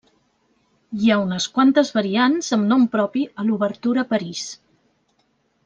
Hi 1.01 1.11
ha 1.11 1.17
unes 1.23 1.45
quantes 1.57 1.91
variants 1.97 2.49
amb 2.57 2.67
nom 2.71 2.89
propi 2.97 3.25
a 3.43 3.47
l'obertura 3.51 4.07
París. 4.15 4.45